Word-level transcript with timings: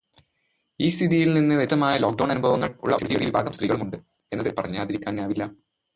ഈ 0.79 0.87
സ്ഥിതിയിൽ 0.89 1.33
നിന്ന് 1.33 1.55
വ്യത്യസ്തമായ 1.55 1.97
ലോക്ക്ഡൗൺ 1.97 2.31
അനുഭവങ്ങൾ 2.31 2.69
ഉള്ള 2.83 2.95
ഒരു 2.95 3.09
ചെറിയ 3.11 3.25
വിഭാഗം 3.25 3.53
സ്ത്രീകളുമുണ്ട് 3.53 3.97
എന്നത് 4.31 4.49
പറയാതിരിക്കാനാവില്ല. 4.59 5.43